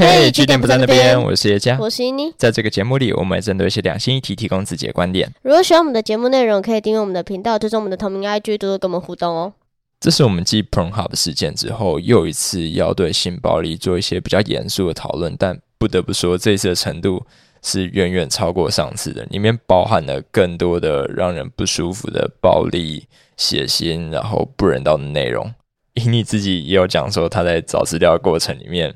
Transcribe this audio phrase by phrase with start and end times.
[0.00, 2.32] 嘿，据点不在那边，我是叶佳，我是伊妮。
[2.38, 5.30] 在这个节目里，我们会针对一些两性议题提供自己的观点。
[5.42, 9.52] 如果喜欢我们的节目内容，可以订阅我们的频道，追踪我们的同名 IG，多多跟我们互动哦。
[10.00, 15.36] 这是我们继 Pornhub 事件之后，又一次要对性暴力做一些比较严肃的讨论。
[15.38, 17.26] 但不得不说，这一次的程度
[17.62, 23.06] 是远远超过上次的，里面包含了更多的让人不舒服的暴力、
[23.36, 25.52] 血腥，然后不人道的内容。
[25.92, 28.94] 伊妮自己也有讲说，他在找资料的过程里面。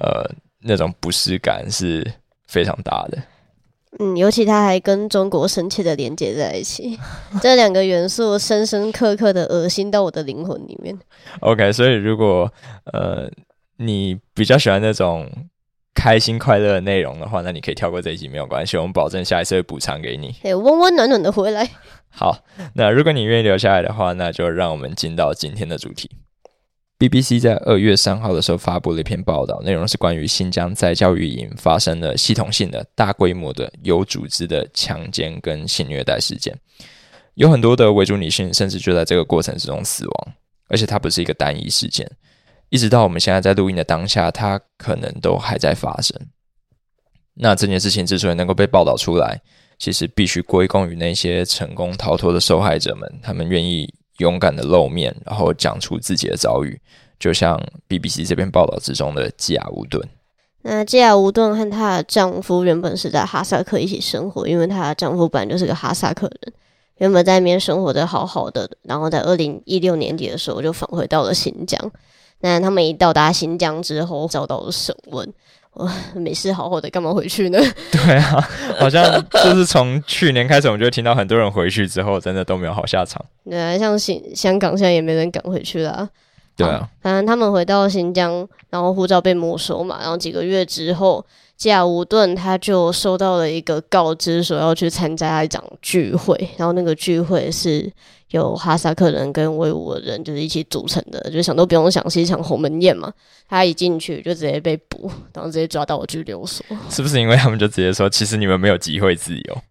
[0.00, 0.28] 呃，
[0.62, 2.04] 那种不适感是
[2.48, 3.18] 非常大的。
[3.98, 6.98] 嗯，尤其他还跟中国深切的连接在一起，
[7.42, 10.96] 这两个元素深深刻刻的恶心到我的灵魂里面。
[11.40, 12.52] OK，所以如果
[12.92, 13.28] 呃
[13.78, 15.28] 你比较喜欢那种
[15.92, 20.36] 开心快乐的内容的话，那你可以跳过这一集没有关系，我们保证下一次会补偿给你。
[20.40, 21.68] 对，温温暖暖的回来。
[22.10, 26.08] 好，那如果你愿意留下来的话，那就让我们进到今天的主题。
[27.00, 36.54] BBC 在二月三号的时候发布了一篇报道，内容是关于新疆在教育营发生了系统性的大规模的有组织的强奸跟性虐待事件，
[37.36, 40.34] 有很多的维族女性甚至就在这个过程之中死亡，
[40.68, 42.06] 而且它不是一个单一事件，
[42.68, 46.14] 一直到我们现在在录音的当下，它可能都还在发生。
[47.32, 49.40] 那这件事情之所以能够被报道出来，
[49.78, 53.90] 其实必须归功于那些成功逃脱的受害者们，他们愿意。
[54.20, 56.80] 勇敢的露面，然后讲出自己的遭遇，
[57.18, 60.00] 就像 BBC 这篇报道之中的基亚乌顿。
[60.62, 66.52] 那基亚乌顿和她的丈夫原本是在哈萨克一起生活，因为她的丈夫本来就是个哈萨克人，
[66.98, 71.90] 原本在那边生活的好好的，然后在二零一六年底的时候就返回到了新疆。
[72.42, 75.32] 那他们一到达新疆之后，遭到了审问。
[75.72, 77.58] 我 没事好好的，干嘛回去呢？
[77.92, 83.24] 对啊，好像就是从去年开始，我们就听到很多人回去之后，真的都没有好下场。
[83.48, 86.08] 对啊，像新香港现在也没人敢回去了。
[86.56, 91.24] 对啊，反正他们回到新疆，然后护照被没收嘛，然后几个月之后，
[91.56, 97.90] 基亚乌顿他就收到了一个告知，说要去参加一场聚会，然后那个聚会是。
[98.30, 103.12] 有哈萨克人跟维吾尔人就是一起组成的，就想都不用想，是一场鸿门宴嘛。
[103.48, 106.64] 他一进去就直接被捕，然后直接抓到我拘留所。
[106.88, 109.62] 是不是因为他们就直接说，其实你们没有机会自由？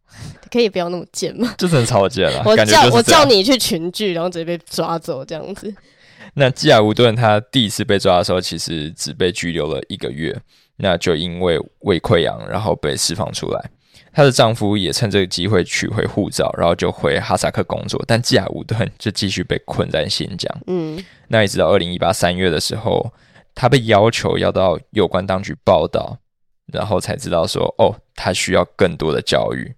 [0.52, 1.54] 可以不要那么贱吗？
[1.58, 2.44] 就真的超贱了。
[2.46, 5.74] 我叫我叫你去群聚，然后直接被抓走这样子。
[6.34, 10.38] 那基尔乌顿他第一次被抓的时候，其实只被拘留了一个月，
[10.78, 13.70] 那就因为胃溃疡，然后被释放出来。
[14.12, 20.62] 她的丈夫也趁这个机会取回护照，然后就回哈萨克工作，但基亚乌顿就继续被困在新疆。
[20.68, 23.14] 嗯，那一直到二零一八三月的时候，
[23.54, 26.18] 她被要求要到有关当局报道，
[26.74, 29.76] 然后才知道说，哦，她需要更多的教育，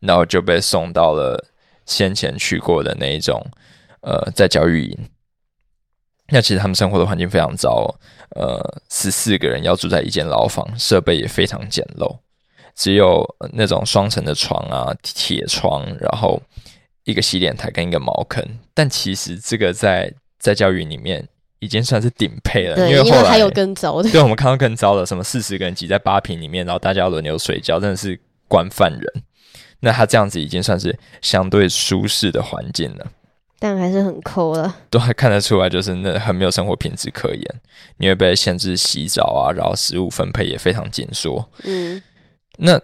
[0.00, 1.48] 然后就被送到了
[1.86, 3.44] 先前去过的那一种，
[4.02, 4.98] 呃，在教育营。
[6.28, 7.94] 那其实他们生活的环境非常糟，
[8.36, 12.18] 呃，十四个人要住在一间牢房，设备也非常简陋。
[12.74, 16.40] 只有那种双层的床啊，铁床，然后
[17.04, 18.44] 一个洗脸台跟一个茅坑。
[18.74, 21.28] 但其实这个在在教育里面
[21.58, 24.08] 已经算是顶配了，因为后来还有更糟的。
[24.12, 28.18] 对，我们看到更糟的，什么四十个人挤在八平里面，然后大家轮流睡觉，真的是
[28.48, 29.22] 关犯人。
[29.80, 33.06] 那他这样子已经算是相对舒适的环境了，
[33.58, 37.44] 但还是很抠了，都还看得出来，就是那很没有生活品质可言。
[37.98, 41.48] 你会被限制洗澡啊，然后食物分配也非常紧缩。
[41.64, 42.02] 嗯。
[42.58, 42.80] 那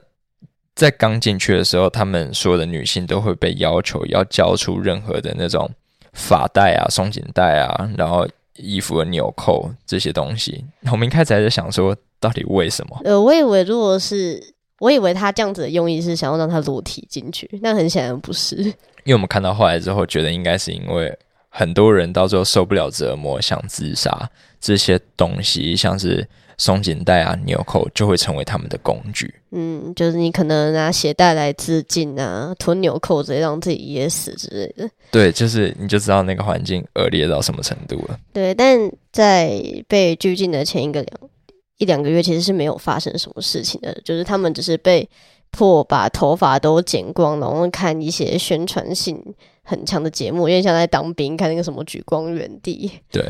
[0.74, 5.68] 在刚进去的时候，他们所有的女性都会被要求要交出任何的那种
[6.12, 10.64] 发带啊、松紧带啊，然后衣服的纽扣这些东西。
[10.90, 13.00] 我们一开始还在想说，到底为什么？
[13.04, 14.40] 呃，我以为如果是，
[14.78, 18.56] 我以为他这样子的用意是想要让他裸体进去，但很显然不是。
[19.04, 21.18] 因为我们看到后来之后，觉得应该是因为
[21.48, 24.30] 很多人到最后受不了折磨，想自杀，
[24.60, 26.28] 这些东西像是。
[26.58, 29.32] 松紧带啊，纽扣就会成为他们的工具。
[29.52, 34.90] 嗯，就是你可能拿鞋带来自尽啊，吞纽扣直接让自己噎死之类的。
[35.10, 38.18] 对，就是你就知道那个环境恶劣到什么程度了。
[38.32, 38.78] 对，但
[39.10, 39.58] 在
[39.88, 41.18] 被拘禁的前一个两
[41.78, 45.08] 一两个月，其实是没有发生什么事情的，就是他们只是被
[45.50, 49.22] 迫把头发都剪光，然后看一些宣传性
[49.62, 52.90] 很强的节目，因为像在当兵看那个什么举光原地。
[53.10, 53.24] 对，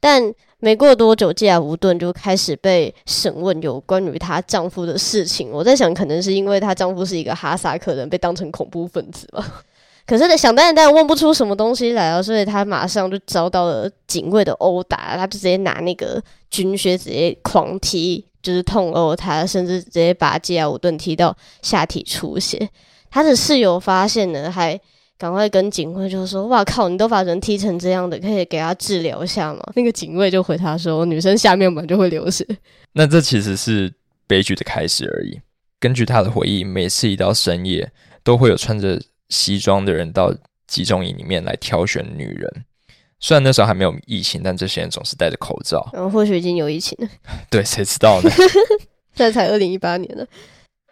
[0.00, 0.34] 但。
[0.60, 5.52] 没过多久，基亚乌顿就开始被审问有关于她丈夫的事情。
[5.52, 9.62] 我在想，可能是因为她丈夫是一个哈萨克人，被当成恐怖分子吧。
[10.04, 15.16] 可是想当然，当然问不出什么东西来了，所以她马上就遭到了警卫的殴打。
[15.16, 22.68] 她就直接拿那个军靴直接狂踢，就是痛殴她，甚至直接把基亚乌顿踢到下体出血。
[23.08, 24.76] 她的室友发现呢，还
[25.18, 32.46] 赶快跟警卫就说：“哇靠，你都把人踢成这样的，可以给他治疗一下吗？”那个警卫就回他说：“女生下面本就会流血。
[32.94, 33.92] ”那这其实是
[34.28, 35.40] 悲剧的开始而已。
[35.80, 37.90] 根据他的回忆，每次一到深夜，
[38.22, 40.32] 都会有穿着西装的人到
[40.66, 42.64] 集中营里面来挑选女人。
[43.20, 45.88] 虽然那时候还没有疫情，但这些人总是戴着口罩。
[45.92, 47.08] 然后或许已经有疫情了。
[47.50, 48.30] 对，谁知道呢？
[49.14, 50.24] 现在才二零一八年呢。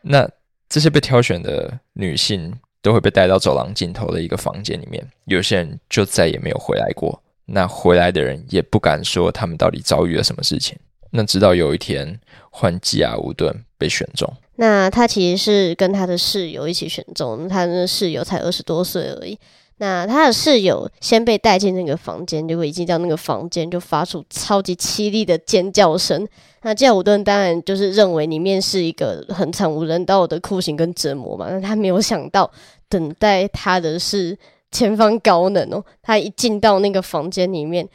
[0.03, 0.29] 那
[0.69, 2.53] 这些被挑选的女性
[2.87, 7.21] 都会被带到走廊尽头的一个房间里面，有些人就再也没有回来过。
[7.47, 10.79] 那回来的人也不敢说他们到底遭遇了什么事情。
[11.11, 14.33] 那直到有一天，换基亚乌顿被选中。
[14.55, 19.37] 那他其实是跟他的室友一起选中，他的室友才二十多岁而已。
[19.79, 26.27] 那他的室友先被带进那个房间，结果一进到那个房间就发出超级凄厉的尖叫声。
[26.63, 31.49] 那基亚乌顿当然就是认为里面是一个很惨无人道的酷刑跟折磨嘛。
[31.51, 32.51] 那他没有想到，
[32.89, 34.37] 等待他的是
[34.71, 35.85] 前方高能哦。
[36.03, 37.89] 他一进到那个房间里面，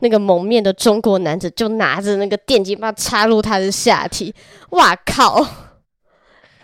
[0.00, 4.34] 那个蒙面的中国男子就拿着那个电击棒插入他的下体。
[4.70, 5.46] 哇靠！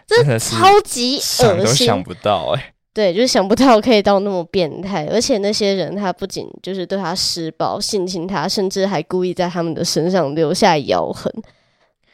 [0.06, 2.74] 真的超级恶心，想都想不到哎、欸。
[2.94, 11.32] 对，就是想不到可以到那么变态，而且那些人他不仅就是对他施暴、性侵他，甚至还故意在他们的身上留下咬痕，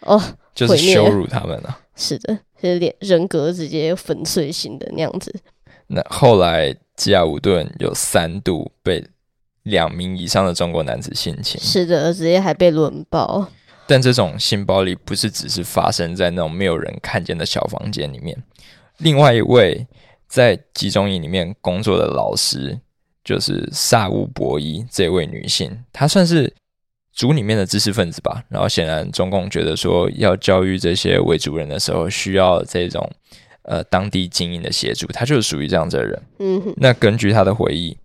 [0.00, 0.20] 哦，
[0.54, 1.80] 就是羞辱他们啊！
[1.96, 5.34] 是的，就是脸人格直接粉碎性的那样子。
[5.86, 9.04] 那后来基亚武顿有三度被
[9.62, 13.48] 两名以上的中国男子性侵，是的，直接还被轮暴。
[13.86, 18.42] 但这种性暴力不是只是发生在那种没有人看见的小房间里面，
[18.98, 19.86] 另外一位。
[20.26, 22.80] 在集中营里面工作的老师
[23.22, 26.52] 就是萨乌博伊这位女性，她算是
[27.12, 28.42] 组里面的知识分子吧。
[28.48, 33.08] 然后显然中共觉得说要教育这些维族人的时候，需要这种
[33.64, 36.22] 呃当地精英的协助，他就是属于这样子的人。
[36.38, 37.98] 嗯哼，那根据他的回忆，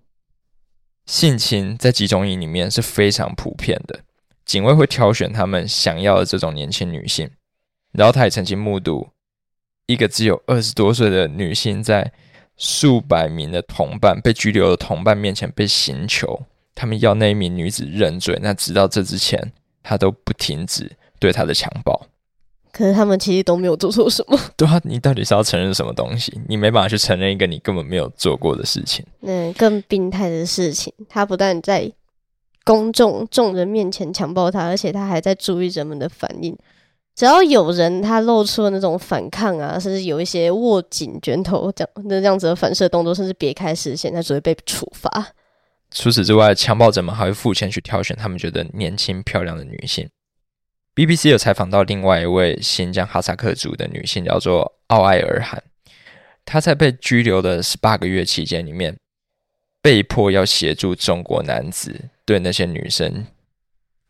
[1.06, 4.00] 性侵在集中营里面是非常普遍的，
[4.46, 7.30] 警卫会挑选他们想要的这种年轻女性。
[7.92, 9.08] 然后他也曾经目睹。
[9.88, 12.14] 一个只有二十多岁的女性，在
[12.58, 16.40] 数百名的同伴被拘留的同伴面前被刑求，
[16.76, 18.38] 他们要那一名女子认罪。
[18.40, 19.52] 那直到这之前，
[19.82, 22.08] 他都不停止对她的强暴。
[22.71, 24.39] 可是他们其实都没有做错什么。
[24.56, 26.39] 对啊，你到底是要承认什么东西？
[26.48, 29.06] 你没办法去承认一个你根本没有做过的事情。
[29.21, 31.92] 那更病态的事情，他不但在
[32.63, 36.56] 公众众人面前强暴他，而且他还在注意人们的反应。
[37.16, 45.27] 只要有人他露出了那种反抗啊，甚至有一些握紧拳头这样那这样子的反射动作，甚至别开视线，他只会被处罚。
[45.92, 50.07] 除此之外，强暴者们还会付钱去挑选他们觉得年轻漂亮的女性。
[50.96, 55.64] BBC 有采访到另外一位新疆哈萨克族的女性，叫做奥艾尔罕。
[56.46, 58.98] 她在被拘留的十八个月期间里面，
[59.82, 63.26] 被迫要协助中国男子对那些女生。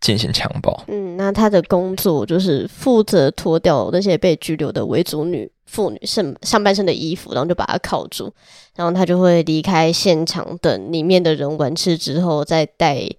[0.02, 0.82] 进行强暴。
[0.88, 8.34] 嗯，那她的工作就是负责脱掉那些被拘留的维族女妇女上上半身的衣服，然后就把她铐住，
[8.78, 13.10] 然后她就会离开现场，等里面的人完事之后，再带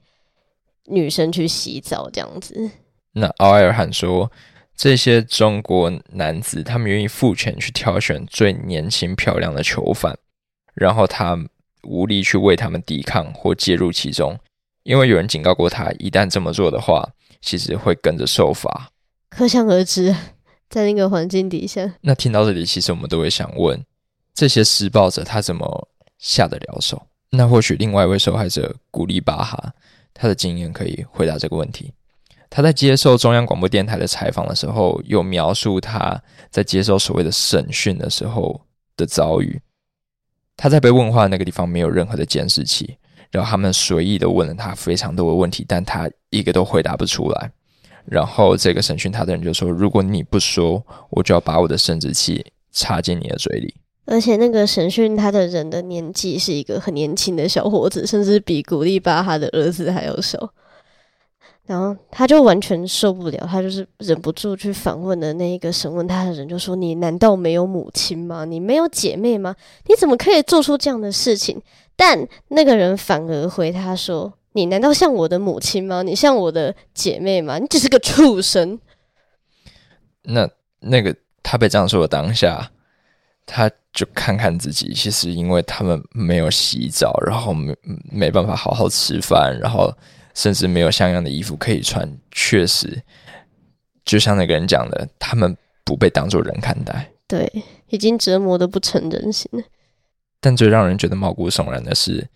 [0.87, 2.71] 女生去洗澡这样子。
[3.13, 4.31] 那奥埃尔罕说，
[4.77, 10.17] 这些中国男子他们愿意付钱去挑选最年轻漂亮的囚犯，
[10.75, 11.39] 然后他
[11.83, 14.39] 无力去为他们抵抗或介入其中。
[14.83, 17.07] 因为有人警告过他，一旦这么做的话，
[17.43, 18.91] 其实会跟着受罚。
[19.29, 20.17] 可想而知，
[20.71, 23.85] 在那个环境底下，那听到这里，其实我们都会想问：
[24.33, 25.89] 这些施暴者他怎么
[26.19, 27.07] 下得了手？
[27.31, 29.73] 那或许另外一位受害者古力巴哈，
[30.15, 31.93] 他的经验可以回答这个问题。
[32.51, 38.61] 他在接受中央广播电台的采访的时候，有描述他在接受所谓的审讯的时候
[38.97, 39.59] 的遭遇。
[40.57, 42.99] 他在被问话的那个地方没有任何的监视器。
[43.31, 47.53] 然后他们随意的问了他非常多的问题，但他一个都回答不出来。
[48.05, 53.73] 然后这个审讯他的人就说：“如果你不说，我就要把我的生殖器插进你的嘴里。”
[54.07, 60.53] 而且那个审讯他的人的年纪是一个很年轻的小伙子，甚至比古力巴哈的儿子还要小。
[61.67, 68.45] 然后他就完全受不了，他就是忍不住去反问的那一个审问他的人，就说：“你难道没有母亲吗？
[68.45, 69.55] 你没有姐妹吗？
[69.87, 71.63] 你怎么可以做出这样的事情？”
[71.95, 76.03] 但那个人反而回他说：“你难道像我的母亲吗？
[76.03, 77.59] 你像我的姐妹吗？
[77.59, 78.81] 你只是个畜生。”
[80.23, 80.51] 那
[80.81, 82.73] 那个他被这样说的当下，
[83.47, 87.77] 他就看看自己，其实因为他们没有洗澡，然后没
[88.11, 89.95] 没办法好好吃饭，然后。
[90.41, 93.03] 甚至没有像样的衣服可以穿，确实，
[94.07, 95.55] 就像那个人讲的，他们
[95.85, 97.11] 不被当作人看待。
[97.29, 99.63] 对，已经折磨的不成人形了。
[100.41, 102.27] 但最让人觉得毛骨悚然的是，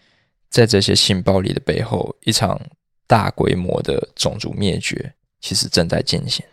[0.51, 2.61] 在这些性暴力的背后，一场
[3.07, 6.45] 大规模的种族灭绝其实正在进行。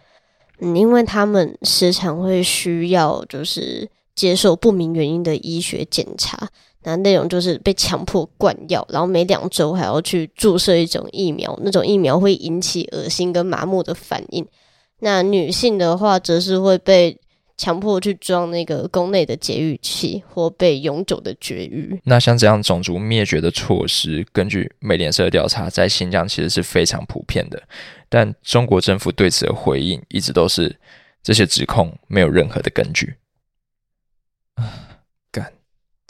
[0.59, 6.47] 嗯，因为他们时常会需要就是接受不明原因的医学检查，
[6.83, 14.45] 那内容就是被强迫灌药，然后每两周还要去注射一种疫苗，那种疫苗会引起恶心跟麻木的反应。
[14.99, 17.17] 那女性的话，则是会被
[17.57, 21.99] 强迫去装那个宫内的节育器，或被永久的绝育。
[22.03, 27.61] 那像这样种族灭绝的措施，根据美联社的调查，在新疆其实是非常普遍的。
[28.09, 30.75] 但中国政府对此的回应，一直都是
[31.21, 33.13] 这些指控没有任何的根据。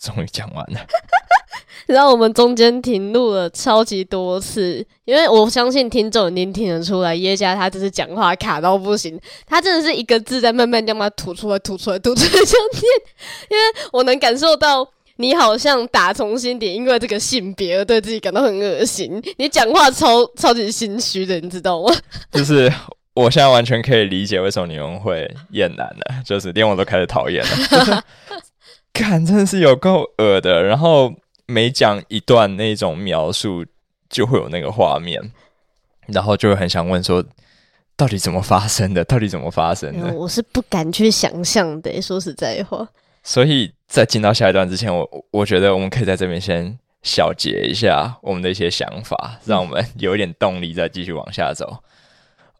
[0.02, 0.80] 终于讲完了。
[1.88, 12.84] 然后我们中间停录了超级多次，因为我相信听众一定听得出来，耶加他就是讲话卡到不行，他真的是一个字在慢慢这样吐出来、吐出来、吐出来这样念，
[13.50, 21.94] 因为我能感受到你好像打从心底因为这个性别而对自己感到很恶心，你讲话超超级心虚的，你知道吗？
[22.32, 22.72] 就是
[23.16, 28.04] 我现在完全可以理解为什么你们会厌男了，就是连我都开始讨厌了，
[28.94, 31.14] 看真的是有够恶的，然后。
[31.48, 33.66] 每讲一段那种描述，
[34.10, 35.20] 就会有那个画面，
[36.08, 37.22] 然后就会很想问说，
[37.98, 39.04] 到底怎么发生的？
[39.04, 40.08] 到底怎么发生的？
[40.16, 42.88] 我是不敢去想象的， 说实在话。
[43.22, 51.84] 所以在进到下一段之前，我我觉得我们可以在这边先小结一下我们的一些想法，让我们有一点动力再继续往下走。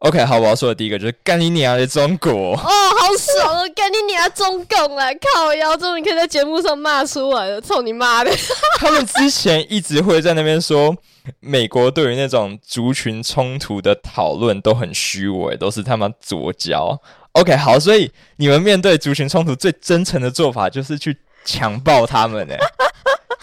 [0.02, 8.32] OK，好，我要说的第一个就是干你娘的中国哦，好爽哦，干你娘中共啊，靠腰，终于可以在节目上骂出来了，操你妈的！
[8.80, 10.92] 他们之前一直会在那边说，
[11.38, 17.00] 美国对于那种族群冲突的讨论都很虚伪，都是他妈左胶。
[17.34, 22.56] OK，好，所以你们面对族群冲突最真诚的做法就是去强暴他们呢？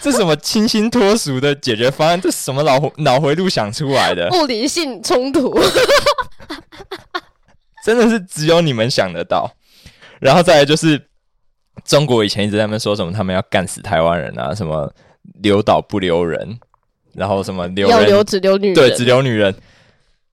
[0.00, 2.20] 这什么清新脱俗的解决方案？
[2.20, 4.28] 这什么脑脑回路想出来的？
[4.30, 5.58] 物理性冲突。
[7.84, 9.50] 真的是只有你们想得到，
[10.20, 11.00] 然后再来就是
[11.84, 14.92] 中国以前一直在那边说什么他们要干死台湾人啊，什么
[15.42, 16.58] 留岛不留人，
[17.14, 19.54] 然后什么留人要留只留女人，对，只留女人。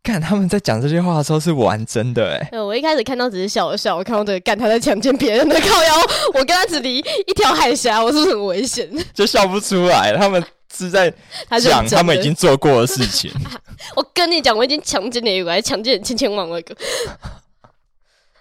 [0.07, 5.95] 看他们在讲这些话的时候是玩真的哎、欸，我一开始看到只是笑了笑，我看到这个干他在强奸别人的靠腰，
[6.33, 8.89] 我跟他只离一条海峡，我是不是很危险？
[9.13, 10.41] 就笑不出来，他们
[10.73, 11.13] 是在
[11.61, 13.29] 讲他们已经做过的事情。
[13.97, 16.73] 我跟你讲，我已经强奸了一个，还强奸了千千万万个。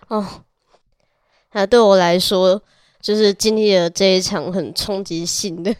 [0.06, 0.24] 哦，
[1.52, 2.62] 那对我来说，
[3.02, 5.74] 就是经历了这一场很冲击性的。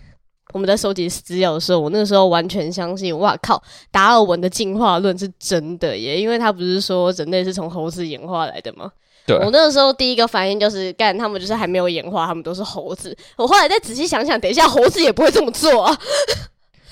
[0.56, 6.18] 我们在收集资料的时候，我那个时候完全相信，哇靠，达尔文的进化论是真的耶！
[6.18, 8.90] 因为他不是说人类是从猴子演化来的吗？
[9.26, 9.36] 对。
[9.36, 13.14] 我那个时候第一个反应就是，干他们就是还没有演化，他们都是猴子。
[13.36, 15.94] 我后来再仔细想想，等一下猴子也不会这么做啊。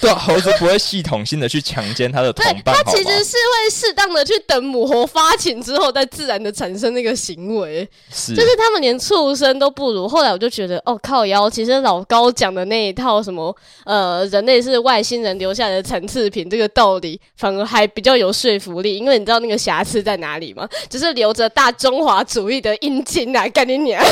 [0.04, 7.88] 对，猴子不会系统性的去强奸他的同伴，他其实是会适当的去等母猴发情之后，再自然的产生那个行为。
[8.10, 10.06] 是，就是他们连畜生都不如。
[10.06, 13.56] 后来我就觉得，哦靠腰，其实老高讲的那一套什么，
[13.86, 18.98] 呃，人类是外星人留下来的残次品，这个道理反而还比较有说服力。
[18.98, 20.68] 因为你知道那个瑕疵在哪里吗？
[20.90, 24.04] 就是留着大中华主义的阴茎啊，干你娘！
[24.04, 24.10] 我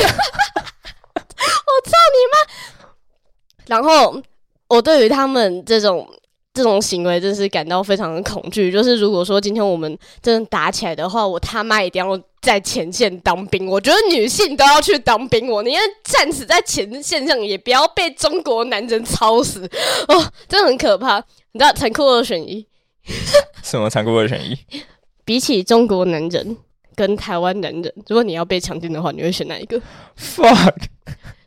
[1.85, 2.39] 操你妈！
[3.67, 4.23] 然后。
[4.73, 6.09] 我对于他们这种
[6.55, 8.73] 这种行为，真是感到非常的恐惧。
[8.73, 13.67] 就是如果说今天我们真的打起来的话，我他妈一定要在前线当兵。
[13.67, 19.69] 我觉得女性都要去当兵，我宁愿战死在前线上，也不要被中国男人操死。
[20.09, 21.19] 哦，真的很可怕。
[21.53, 22.67] 你知道残酷二选一？
[23.63, 24.57] 什么残酷二选一？
[25.27, 26.57] 比起中国男人
[26.95, 29.81] 跟台湾男人，如果你要被强奸的话，你会选哪一个
[30.19, 30.75] ？Fuck！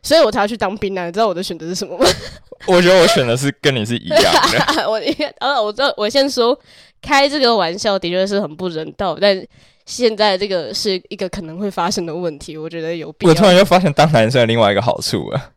[0.02, 1.04] 所以我才要去当兵啊！
[1.06, 2.06] 你知道我的选择是什么吗？
[2.66, 4.22] 我觉得我选的是跟你是一样
[4.52, 4.86] 的。
[4.88, 5.00] 我，
[5.40, 6.56] 呃，我知道，我先说，
[7.02, 9.44] 开这个玩笑的确是很不人道，但
[9.84, 13.30] 现在这个是一个可能会发生的问题，我觉得有必要。
[13.30, 15.50] 我突然又发现当男生的另外一个好处了，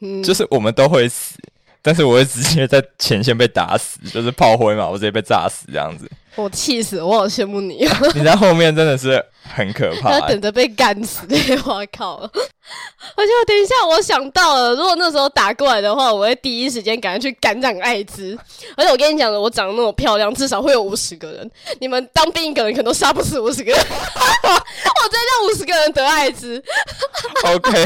[0.00, 1.36] 嗯，就是我们都会死，
[1.82, 6.10] 但是我会直接在前线被打死，就是炮灰嘛，我直接被炸死这样子。
[6.36, 8.00] 我气死了，我好羡慕你啊！
[8.14, 9.22] 你在后面真的是
[9.54, 11.26] 很可怕，欸，他等着被干死。
[11.66, 12.16] 我靠！
[13.16, 18.38] 而且等一下，我想到了，如果那时候打过来的话，我会第一时间赶快去感染艾滋。
[18.76, 21.50] 而且我跟你讲的，我长得那么漂亮，至少会有五十个人。
[21.80, 26.62] 你们当兵一个人可能都杀不死五十个人，我真让五十个人得艾滋。
[27.44, 27.84] OK，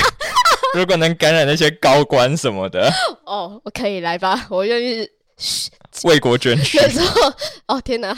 [0.74, 2.92] 如果能感染那些高官什么的，
[3.24, 5.08] 哦，我可以来吧，我愿意
[6.02, 6.78] 为国捐躯。
[6.78, 7.32] 那时候，
[7.66, 8.14] 哦天哪！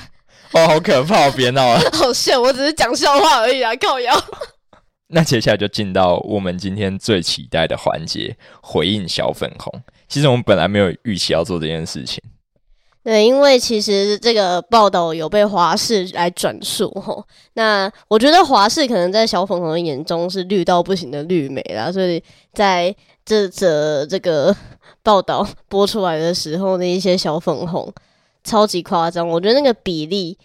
[0.52, 1.30] 哦，好可怕！
[1.30, 4.14] 别闹了， 好笑，我只是讲笑话而已啊，靠腰。
[5.08, 9.72] 那接下来就进到我们今天最期待的环节——回应小粉红。
[10.08, 12.22] 其实我们本来没有预期要做这件事情。
[13.04, 17.24] 对，因为其实这个报道有被华视来转述吼，
[17.54, 22.20] 那我觉得华视可能在小粉红的眼中是绿到不行的绿媒啦，所以
[22.52, 22.92] 在
[23.24, 24.54] 这则这个
[25.04, 27.92] 报道播出来的时候，那一些小粉红
[28.46, 30.38] 超级夸张，我觉得那个比例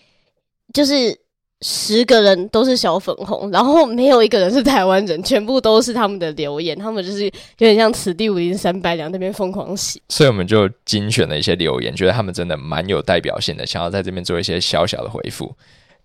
[0.74, 1.18] 就是。
[1.64, 15.56] 十个人都是小粉红，然后没有一个人是台湾人，全部都是他们的留言，他们就是有点像此地无银三百两那边疯狂洗，所以我们就精选了一些留言，觉得他们真的蛮有代表性的，想要在这边做一些小小的回复。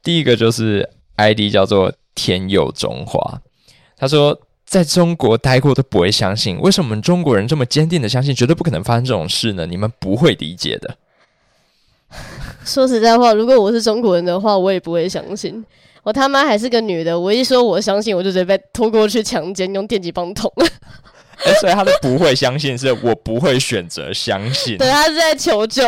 [0.02, 0.86] 第一个就是
[1.16, 3.40] ID 叫做天佑中华，
[3.96, 9.64] 他说在中国待过都不会相信，为什么我们中国人这么坚定的相信，绝对不可能发生这种事呢？
[9.64, 10.98] 你们不会理解的。
[12.64, 15.64] 说实在话，如果我是中国人的话，我也不会相信。
[16.02, 20.52] 我他妈还是个女的，我一说我相信，我就直接被拖过去强奸，用电击棒捅。
[21.60, 24.78] 所以他的不会相信，是我不会选择相信。
[24.78, 25.84] 对，他是在求救。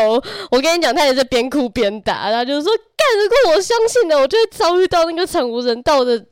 [0.50, 6.22] 我跟你讲，他也是边哭边打，他就是说：“干，如果我相信的，我就会遭遇到那个惨无人道的，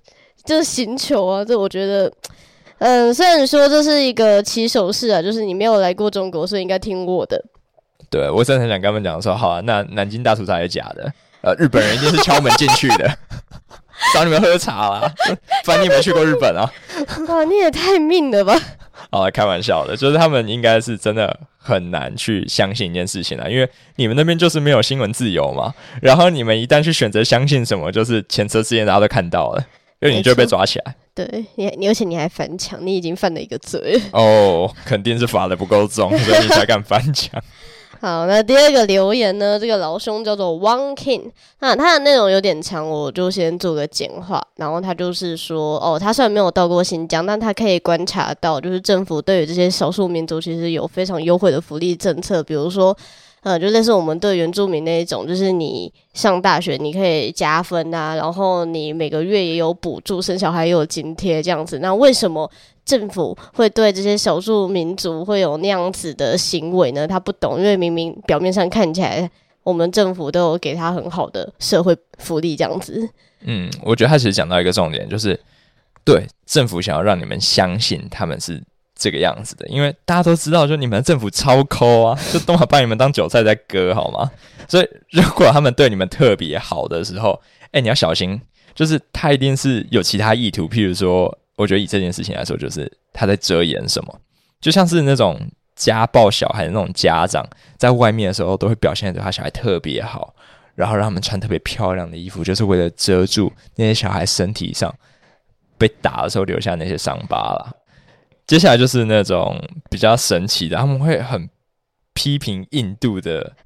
[0.44, 2.12] 就是刑求啊！”这我觉得，
[2.78, 7.42] 嗯，虽然说这是一个起手式啊，就是你没有来过中国，所以应该听我的。
[8.10, 13.18] 对，我真的很想跟他们讲说，好啊，那南京大屠杀也假的，呃，日本人一定是敲门进去的，
[14.14, 15.12] 找你们喝茶啦。
[15.64, 16.70] 反正你没去过日本啊？
[17.28, 18.58] 哇，你也太命了吧！
[19.10, 25.74] 好了，开玩笑的，就是他们应该是真的很难去相信一件事情啊，因为你们那边就是没有新闻自由嘛。
[26.00, 29.64] 然后你们一旦去选择相信什么，就是前车之鉴，大家都看到了，
[30.00, 30.94] 因为你就被抓起来。
[31.14, 34.00] 对你，你而且你还翻墙，你已经犯了一个罪。
[34.12, 37.42] 哦，肯定是罚的不够重，所以你才敢翻墙。
[38.00, 39.58] 好，那第二个留言呢？
[39.58, 44.42] 这个老兄叫做 One King，那他的内容有点长，我就先做个简化。
[44.56, 52.96] 然后他就是说，哦，他虽然没有到过新疆，但他可以观察到，就是政府对于这些少数民族其实有非常优惠的福利政策，比如说。
[53.42, 61.78] 呃，就类似我们对原住民那一种，就是你上大学你可以加分啊，然后你每个月也有补助，生小孩也有津贴这样子。
[61.78, 62.50] 那为什么
[62.86, 67.06] 政府会对这些少数民族会有那样子的行为呢？
[67.06, 69.30] 他不懂，因为明明表面上看起来
[69.62, 73.06] 我们政府都有给他很好的社会福利这样子。
[73.40, 75.38] 嗯，我觉得他其实讲到一个重点，就是
[76.02, 78.62] 对政府想要让你们相信他们是。
[78.98, 84.30] 这个样子的，因为大家都知道，就你们政府超抠啊，就都把你们当韭菜在割，好吗？
[84.66, 87.38] 所以如果他们对你们特别好的时候，
[87.72, 88.40] 哎，你要小心，
[88.74, 90.66] 就是他一定是有其他意图。
[90.66, 94.20] 譬如说，我觉得以这件事情来说，就是他在遮掩什么，
[94.60, 95.40] 就像是那种
[95.74, 100.34] 家暴小孩的那种家长，在外面的时候都会表现对他小孩特别好，
[100.74, 104.94] 然后让他们穿特别漂亮的衣服，就是为了遮住那些小孩身体上
[105.78, 107.72] 被打的时候留下那些伤疤啦。
[108.46, 111.48] 接下来就是那种比较神奇的，他们会很
[112.14, 113.56] 批评印度的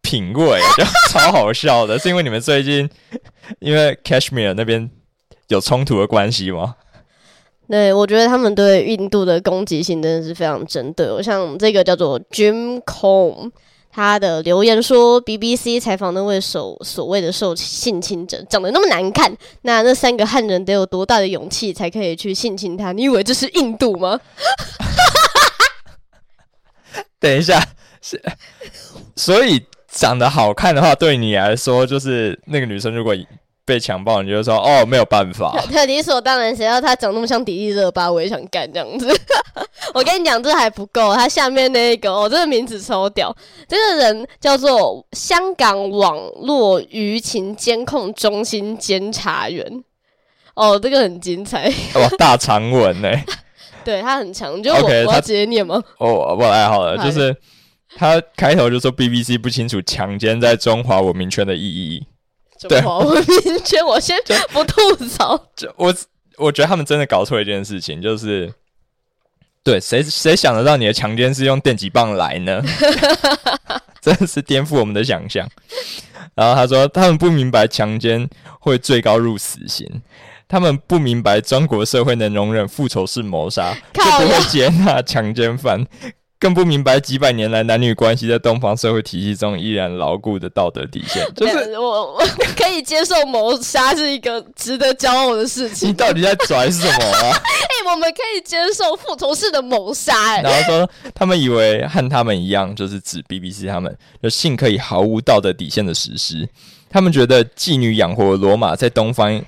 [0.00, 1.98] 品味，就超好笑的。
[1.98, 2.88] 是因为你们最近
[3.58, 4.88] 因为 Kashmir 那边
[5.48, 6.76] 有冲突的关系吗？
[7.68, 11.10] 对，我觉得他们对印度的攻击性真的是非常针对。
[11.10, 13.50] 我像这个叫做 Jim Com，。
[13.90, 22.92] 他的留言说：“BBC 采访那位所所谓的受性侵者，长得那么难看，那那三个汉人得有多大的勇气才可以去性侵他？
[22.92, 24.20] 你以为这是印度吗？”
[27.18, 27.58] 等一下，
[28.02, 28.22] 是
[29.16, 33.16] 所以长得好看的话，对你来说就是那个女生如果。
[33.66, 35.60] 被强暴，你就说哦，没有办法。
[35.72, 39.08] 他理所当然，谁要他长那么像迪丽热巴，我也想干这样子。
[39.92, 43.36] 我跟你讲，这还不够，他下面那个哦，这个名字超屌，
[43.68, 49.84] 这个人叫做香港网络舆情监控中心监察员。
[50.54, 51.70] 哦，这个很精彩。
[51.94, 53.10] 哇，大长文呢？
[53.84, 55.82] 对，他很长，就我，okay, 我要直接念吗？
[55.98, 57.34] 哦，我来好了，就是
[57.96, 62.06] 他开头就说 BBC 不清楚强奸在中华文明圈的意义。
[62.58, 64.16] 中华文明圈，我先
[64.52, 65.36] 不吐槽。
[65.54, 65.94] 就我，
[66.36, 68.52] 我觉得他们真的搞错一件事情，就是
[69.62, 72.62] 对谁谁想得到你的强奸是用电击棒来呢？
[74.00, 75.48] 真的是颠覆我们的想象。
[76.34, 78.28] 然后他说，他们不明白强奸
[78.60, 80.02] 会最高入死刑，
[80.46, 85.86] 他们不明白中国社会能容忍复仇式谋杀，就不会接纳强奸犯。
[86.46, 92.24] 更不明白几百年来男女关系在东方社会体系中依然牢固的道德底线， 就是我 我
[92.56, 95.88] 可以接受谋杀是一个值得骄傲的事情。
[95.88, 97.34] 你到底在拽什么啊？
[97.34, 106.48] 哎、欸，我们可以接受复仇式的谋杀，哎，然后说他们以为和他们一样，就是指 BBC 他们就性可以毫无道德底线的实施，
[106.88, 109.42] 他们觉得妓女养活罗马在东方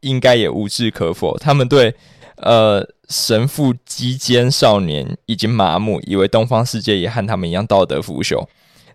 [0.00, 1.94] 应该也无置可否，他们对。
[2.42, 8.46] 呃，神父击奸少年已经麻木，以为东方世界也和他们一样道德腐朽。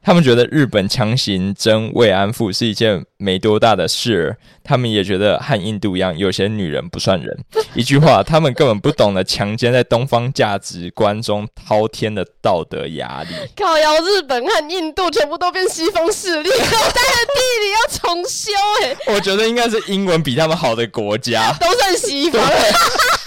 [0.02, 7.36] 他们觉得日本强行征慰安妇是一件没多大的事，他们也觉得和印度一样，有些女人不算人。
[7.74, 13.30] 一句话，他们根本不懂得强奸在东方价值观中滔天的道德压力。
[13.56, 18.52] 靠要，日本和印度全部都变西方势力， 但是地理要重修
[18.84, 19.16] 哎、欸。
[19.16, 22.40] 我觉得应该是英文比他们好的国家，都算西方。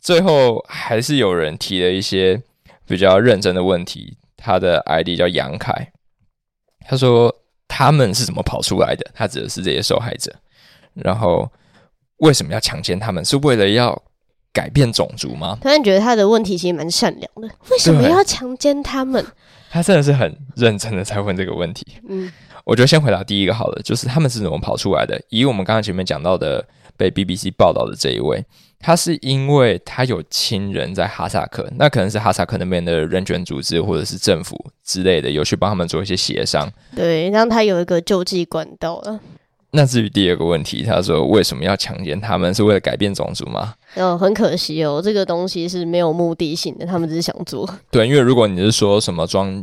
[0.00, 2.42] 最后还是有人提了一些。
[2.86, 5.92] 比较认真的问题，他的 ID 叫杨凯，
[6.88, 7.32] 他说
[7.68, 9.08] 他们是怎么跑出来的？
[9.14, 10.34] 他指的是这些受害者，
[10.94, 11.48] 然后
[12.16, 13.24] 为什么要强奸他们？
[13.24, 13.96] 是为了要
[14.52, 15.56] 改变种族吗？
[15.62, 19.24] 突然觉得他的问题其实蛮善良的，为什么要强奸他们？
[19.70, 21.86] 他真的是很认真的在问这个问题。
[22.08, 22.28] 嗯，
[22.64, 25.22] 我觉得先回答第一个好了，就是他们是怎么跑出来的？
[25.28, 28.44] 以我们刚刚前面讲到的被 BBC 报道的这一位。
[28.82, 36.66] 他是因为他有亲人在哈萨克，那可能是哈萨克那边的人权组织或者是政府之类的，有去帮他们做一些协商。
[36.96, 39.20] 对，让他有一个救济管道了。
[39.72, 42.54] 那至于第二个问题，他说为什么要强奸他们？
[42.54, 43.74] 是为了改变种族吗？
[43.96, 47.68] 哦，很可惜哦，这个东西是没有目的性的，他们只是想做。
[47.92, 49.62] 对，因为如果你是说什么装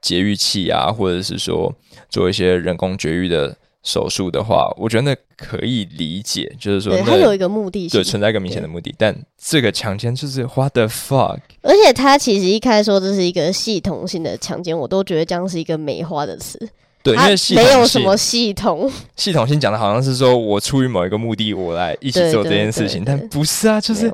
[0.00, 1.74] 节育器啊，或者是说
[2.08, 3.56] 做一些人工绝育的。
[3.84, 8.92] 手术的话，我觉得那可以理解，就是说他有一个目的性，对，存在一个明显的目的。
[8.98, 16.58] 但这个强奸就是 what the fuck，而且他其实一开始说这是一个系统性的强奸，我都觉得这样是一个美化的词。
[17.02, 24.10] 对，因为系统没有什么系统，系统性讲的好像是说我出于某一个目的，我来一起做这件事情，但不是啊，就是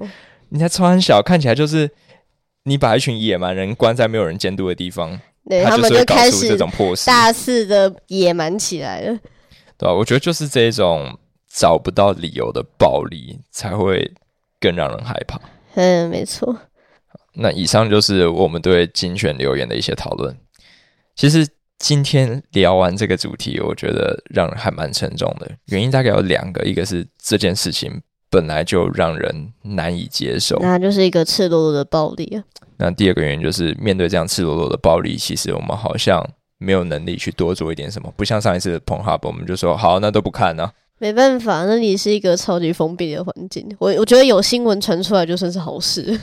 [0.49, 1.89] 你在穿小，看起来就是
[2.65, 9.17] 你把一群野蛮人关在没有人监督的地方，对他，他们就开始这种破事，大肆的野蛮起来了。
[9.81, 9.95] 对吧？
[9.95, 14.13] 我觉得就是这一种找不到理由的暴力才会
[14.61, 15.41] 更让人害怕。
[15.75, 16.55] 嗯，没错。
[17.33, 20.37] 那以上就是我们对精选留言的一些讨论。
[21.17, 25.51] 其实今天聊完这个主题，我觉得让人还蛮沉重的。
[25.69, 32.45] 原因大概有两个，一个是这件事情本来就让人难以接受，那就是一个赤裸裸的暴力啊。
[32.77, 36.23] 那第二个原因就是面对这样赤裸裸的暴力，其实我们好像。
[36.63, 40.73] 没有能力去多做一点什么，不像上一次的 Pornhub，我们就说好，那都不看呢、啊。
[40.99, 43.67] 没办法，那里是一个超级封闭的环境。
[43.79, 46.21] 我我觉得有新闻传出来就算是好事。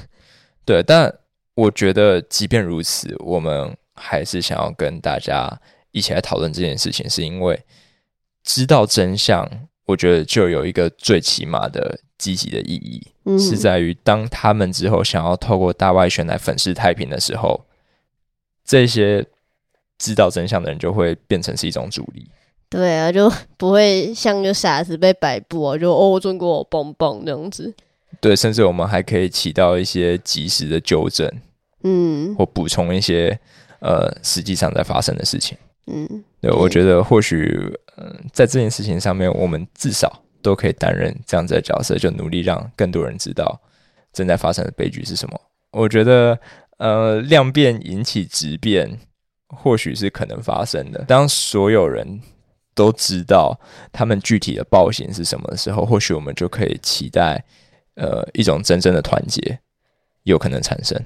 [0.63, 1.12] 对，但
[1.56, 5.52] 我觉得即便如此，我们还是想要跟大家
[5.91, 7.60] 一起来讨论这件事情，是因为
[8.43, 9.50] 知道真相，
[9.88, 17.65] 我觉得就有一个最起码的积极的意义，嗯、是在于当他们之后想要透过大外宣来粉饰太平的时候，
[18.63, 19.26] 这些。
[19.98, 22.30] 知道真相的人就会变成是一种主力，
[22.70, 27.74] 对啊，就不会像个傻子被摆布啊，就哦，中国好棒棒这样子。
[28.20, 31.30] 对，甚至我们还可以起到一些及时的纠正，
[31.84, 33.38] 嗯，或补充一些
[33.80, 35.58] 呃实际上在发生的事情，
[35.88, 43.60] 嗯，对，我觉得或许嗯、呃，在这件事情上面，我们至少都可以担任这样子的角色，就努力让更多人知道
[44.14, 45.40] 正在发生的悲剧是什么。
[45.72, 46.40] 我觉得
[46.78, 49.00] 呃，量变引起质变。
[49.48, 51.04] 或许是可能发生的。
[51.06, 52.20] 当所有人
[52.76, 53.60] 都知道
[53.92, 57.44] 他们具体的暴行是什么的时候，或许我们就可以期待，
[57.96, 59.60] 呃，一种真正的团结
[60.24, 61.02] 有可能产生。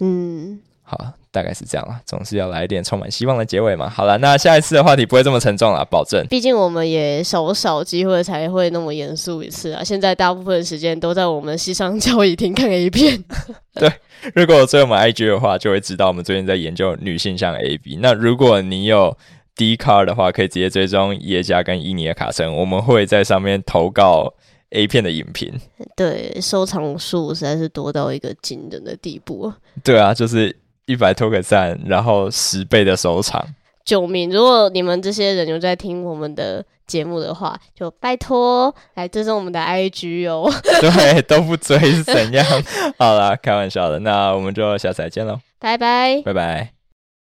[0.00, 1.98] 嗯，好，大概是这样了。
[2.04, 3.88] 总是要来一点充满希望的结尾嘛。
[3.88, 6.24] 好了，那下一次的话题不会这么沉重了，保证。
[6.28, 9.82] 毕竟我们也少少机会才会那么严肃一次啊。
[9.82, 13.24] 现在大部分时间都在我们西商交易厅看 A 片。
[13.74, 13.90] 对。
[14.34, 17.98] 如果追我们 IG 的话，就会知道我们最近在研究女性向 AB。
[18.00, 19.16] 那如果你有
[19.56, 24.32] Dcard 的话，可以直接追踪耶加跟伊尼的卡森，我们会在上面投稿
[24.70, 25.52] A 片的影评。
[25.94, 29.52] 对，收藏数实在是多到一个惊人的地步。
[29.82, 33.44] 对啊，就是一百多个赞，然后十倍的收藏。
[33.84, 34.30] 救命！
[34.30, 40.50] 如果你们这些人有在听我们的节目的话，就拜托来追踪我们的 IG 哦。
[40.80, 42.46] 对，都不追是怎样？
[42.98, 43.98] 好啦，开玩笑的。
[43.98, 46.73] 那我们就下次再见喽，拜拜，拜拜。